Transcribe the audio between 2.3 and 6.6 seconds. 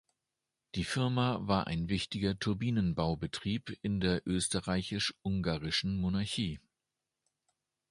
Turbinenbau-Betrieb in der Österreich-Ungarischen Monarchie.